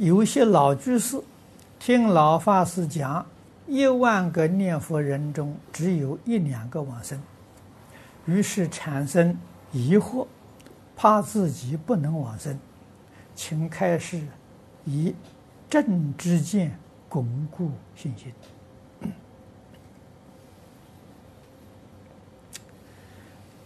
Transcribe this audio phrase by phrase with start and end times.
[0.00, 1.22] 有些老居士
[1.78, 3.26] 听老法师讲，
[3.66, 7.20] 一万个念佛人中只有一两个往生，
[8.24, 9.36] 于是产生
[9.72, 10.26] 疑惑，
[10.96, 12.58] 怕自己不能往生，
[13.34, 14.22] 请开始
[14.86, 15.14] 以
[15.68, 16.74] 正知见
[17.06, 18.32] 巩固信心。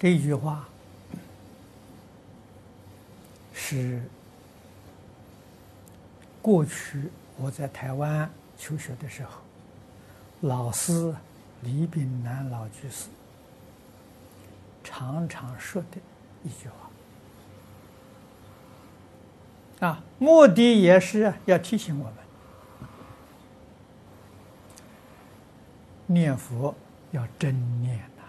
[0.01, 0.69] 这句话
[3.53, 4.03] 是
[6.45, 9.31] 过去我在台湾求学的时候，
[10.43, 11.15] 老师
[11.63, 13.09] 李炳南老居士
[14.83, 15.97] 常常说的
[16.43, 16.69] 一句
[19.81, 22.15] 话啊，目的也是要提醒我们
[26.07, 26.75] 念佛
[27.13, 28.23] 要真念呐。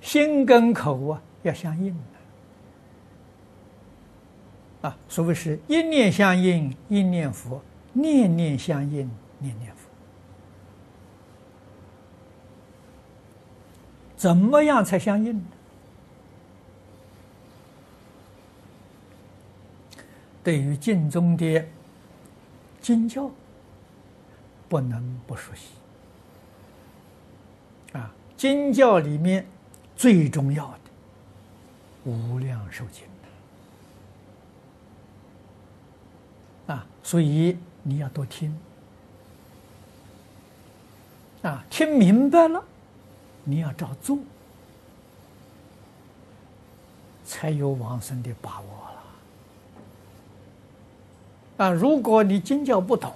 [0.00, 2.21] 心跟口啊要相应的，
[4.82, 7.62] 啊所谓是一念相应，一念佛；
[7.92, 9.88] 念念相应，念念佛。
[14.16, 15.44] 怎么样才相应呢？
[20.44, 21.64] 对于经中的
[22.80, 23.30] 经教，
[24.68, 25.68] 不能不熟悉
[27.92, 28.12] 啊！
[28.36, 29.46] 经教里面。
[29.94, 33.04] 最重要的《无量寿经》
[36.66, 38.56] 啊，所以你要多听。
[41.42, 42.64] 啊，听明白了，
[43.44, 44.16] 你要照做，
[47.26, 48.66] 才有往生的把握
[51.58, 51.66] 了。
[51.66, 51.70] 啊！
[51.70, 53.12] 如果你经教不懂，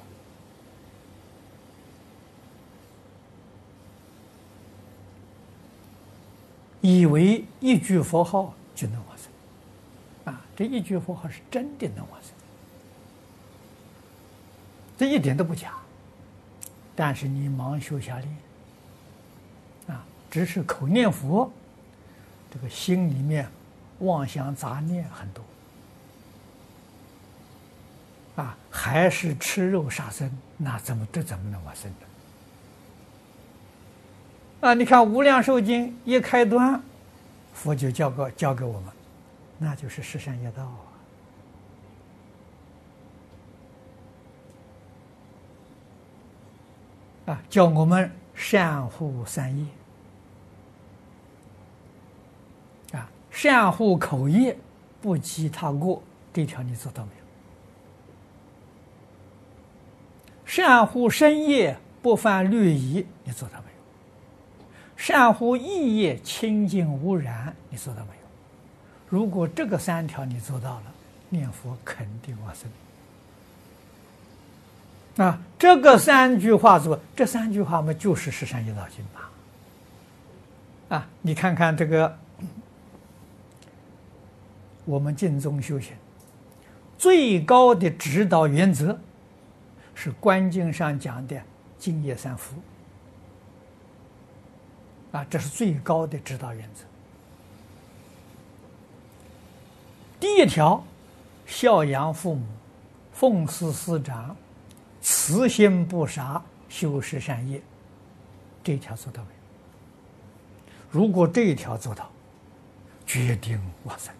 [6.81, 9.29] 以为一句佛号就能往生，
[10.33, 12.31] 啊，这一句佛号是真的能往生，
[14.97, 15.73] 这一点都不假。
[16.95, 18.37] 但是你盲修瞎练，
[19.89, 21.53] 啊，只是口念佛，
[22.51, 23.47] 这个心里面
[23.99, 25.45] 妄想杂念很多，
[28.43, 31.97] 啊，还是吃肉杀生，那怎么这怎么能往生呢？
[34.69, 34.73] 啊！
[34.73, 36.81] 你看《无量寿经》一开端，
[37.53, 38.91] 佛就教个教给我们，
[39.59, 40.65] 那就是十善业道
[47.27, 47.43] 啊！
[47.51, 49.65] 叫，我们善护三业
[52.93, 54.57] 啊，善护口业，
[55.03, 57.25] 不积他过，这条你做到没有？
[60.45, 63.77] 善护身业，不犯律仪，你做到没有？
[64.97, 68.17] 善护意业，清净无染，你做到没有？
[69.09, 70.95] 如果这个三条你做到了，
[71.29, 72.71] 念佛肯定往生。
[75.17, 76.99] 啊，这个三句话是不？
[77.15, 79.23] 这三句话嘛，就是《十三业道经》嘛。
[80.97, 82.19] 啊，你看看这个，
[84.85, 85.97] 我们净宗修行
[86.99, 88.99] 最高的指导原则，
[89.95, 91.41] 是《观经》上讲的
[91.79, 92.55] “净业三福”。
[95.13, 96.85] 啊，这是最高的指导原则。
[100.21, 100.85] 第一条，
[101.47, 102.45] 孝养父母，
[103.13, 104.37] 奉事师长，
[105.09, 107.63] 慈心不杀，修十善业，
[108.65, 110.71] 这一条做到没有？
[110.91, 112.11] 如果这一条做到，
[113.07, 114.13] 决定往生。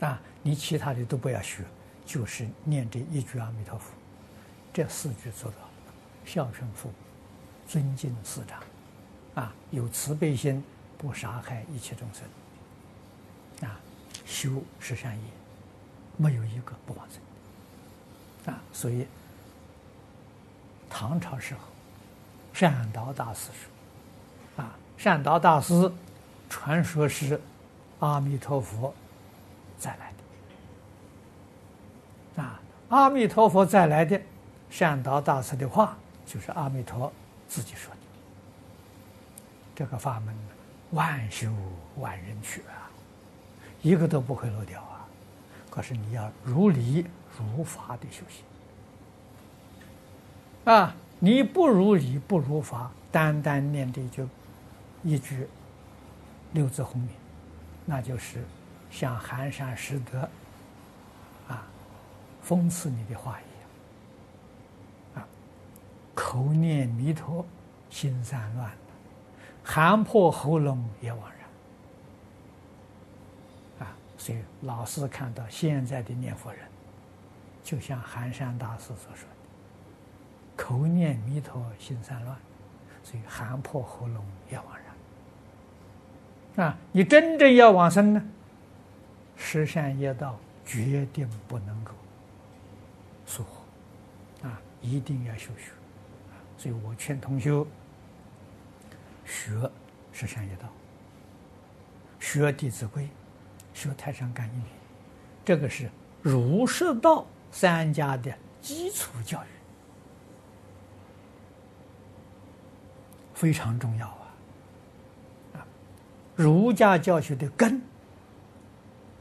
[0.00, 1.62] 啊，你其他的都不要学，
[2.04, 3.92] 就是念这一句阿弥陀佛，
[4.72, 5.58] 这四句做到，
[6.24, 6.94] 孝顺父母，
[7.68, 8.60] 尊敬师长。
[9.36, 10.60] 啊，有慈悲心，
[10.98, 13.68] 不杀害一切众生。
[13.68, 13.78] 啊，
[14.26, 15.24] 修十善业，
[16.16, 18.52] 没有一个不往生。
[18.52, 19.06] 啊，所以
[21.00, 21.60] 唐朝时候，
[22.52, 23.70] 善导大师说
[24.62, 25.90] ：“啊，善导大师
[26.50, 27.40] 传说是
[28.00, 28.94] 阿弥陀佛
[29.78, 30.12] 再来
[32.36, 32.42] 的。
[32.42, 32.60] 啊，
[32.90, 34.20] 阿弥陀佛再来的，
[34.68, 37.10] 善导大师的话就是阿弥陀
[37.48, 38.00] 自己说的。”
[39.74, 40.36] 这个法门，
[40.90, 41.50] 万修
[41.96, 42.90] 万人去啊，
[43.80, 45.08] 一个都不会漏掉啊。
[45.70, 47.06] 可是你要如理
[47.38, 48.44] 如法的修行
[50.64, 54.28] 啊，你不如理不如法，单单念的就
[55.02, 55.48] 一句
[56.52, 57.10] 六字洪名，
[57.86, 58.44] 那就是
[58.90, 60.28] 像寒山拾得
[61.48, 61.66] 啊，
[62.46, 63.44] 讽刺你的话一
[65.18, 65.28] 样啊，
[66.14, 67.44] 口念弥陀，
[67.88, 68.70] 心散乱。
[69.62, 71.22] 喊破喉咙也枉
[73.78, 73.94] 然啊！
[74.18, 76.66] 所以老师看到现在的念佛人，
[77.62, 79.36] 就像寒山大师所说的，
[80.70, 82.36] 口念弥陀心散乱，
[83.02, 84.66] 所以喊破喉咙也枉
[86.54, 86.64] 然。
[86.64, 88.22] 啊，你真正要往生呢，
[89.36, 91.92] 十善业道决定不能够
[93.26, 95.72] 疏忽，啊，一定要修学。
[96.56, 97.66] 所以我劝同学
[99.24, 99.68] 学
[100.12, 100.68] 十善业道，
[102.20, 103.02] 学《弟子规》，
[103.74, 104.62] 学《太上感应篇》，
[105.44, 105.90] 这个是
[106.22, 109.48] 儒释道三家的基础教育，
[113.40, 114.26] 非常重要啊！
[115.54, 115.66] 啊，
[116.36, 117.80] 儒家教学的根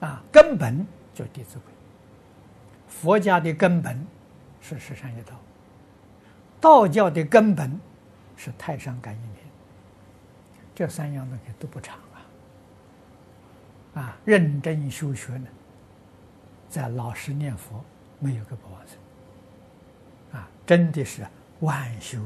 [0.01, 1.71] 啊，根本就是《弟子规》；
[2.89, 4.05] 佛家的根本
[4.59, 5.33] 是十善业道。
[6.59, 7.79] 道教的根本
[8.35, 9.45] 是《太上感应篇》，
[10.75, 11.97] 这三样东西都不长
[13.95, 14.01] 啊！
[14.01, 15.47] 啊，认真修学呢，
[16.67, 17.81] 在老实念佛，
[18.19, 18.97] 没有个不往生
[20.41, 20.49] 啊！
[20.65, 21.25] 真的是
[21.61, 22.19] 万修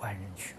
[0.00, 0.56] 万人去！